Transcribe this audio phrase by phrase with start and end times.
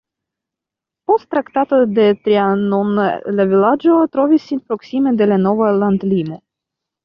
[1.11, 2.97] Post Traktato de Trianon
[3.35, 6.45] la vilaĝo trovis sin proksime de la nova landlimo.